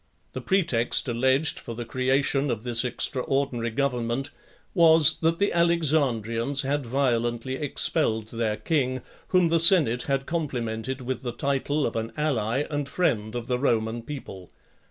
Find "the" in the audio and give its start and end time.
0.33-0.41, 1.75-1.85, 5.37-5.53, 9.49-9.59, 11.21-11.31, 13.45-13.59